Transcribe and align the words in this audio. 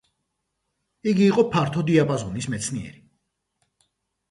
იგი 1.11 1.23
იყო 1.25 1.43
ფართო 1.57 1.85
დიაპაზონის 1.91 2.51
მეცნიერი. 2.55 2.99